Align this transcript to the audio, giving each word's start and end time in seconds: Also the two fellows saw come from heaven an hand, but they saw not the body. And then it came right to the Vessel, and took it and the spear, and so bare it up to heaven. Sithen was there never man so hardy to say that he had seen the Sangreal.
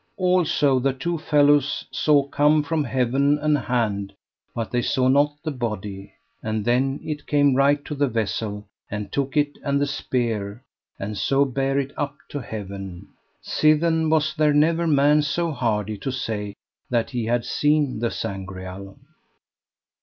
Also 0.17 0.79
the 0.79 0.93
two 0.93 1.19
fellows 1.19 1.85
saw 1.91 2.27
come 2.27 2.63
from 2.63 2.83
heaven 2.83 3.37
an 3.37 3.55
hand, 3.55 4.13
but 4.55 4.71
they 4.71 4.81
saw 4.81 5.07
not 5.07 5.35
the 5.43 5.51
body. 5.51 6.11
And 6.41 6.65
then 6.65 6.99
it 7.03 7.27
came 7.27 7.53
right 7.53 7.85
to 7.85 7.93
the 7.93 8.07
Vessel, 8.07 8.65
and 8.89 9.11
took 9.11 9.37
it 9.37 9.59
and 9.63 9.79
the 9.79 9.85
spear, 9.85 10.63
and 10.97 11.15
so 11.15 11.45
bare 11.45 11.77
it 11.77 11.91
up 11.97 12.15
to 12.29 12.39
heaven. 12.39 13.09
Sithen 13.43 14.09
was 14.09 14.33
there 14.35 14.55
never 14.55 14.87
man 14.87 15.21
so 15.21 15.51
hardy 15.51 15.99
to 15.99 16.11
say 16.11 16.55
that 16.89 17.11
he 17.11 17.25
had 17.25 17.45
seen 17.45 17.99
the 17.99 18.09
Sangreal. 18.09 18.97